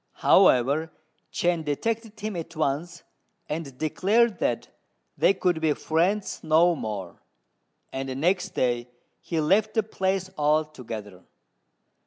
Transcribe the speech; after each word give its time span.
However, 0.25 0.91
Chên 1.31 1.63
detected 1.63 2.19
him 2.19 2.35
at 2.35 2.55
once, 2.55 3.03
and 3.47 3.77
declared 3.77 4.39
that 4.39 4.67
they 5.15 5.31
could 5.35 5.61
be 5.61 5.73
friends 5.73 6.39
no 6.43 6.73
more, 6.75 7.21
and 7.93 8.09
next 8.19 8.55
day 8.55 8.89
he 9.21 9.39
left 9.39 9.75
the 9.75 9.83
place 9.83 10.31
altogether. 10.39 11.23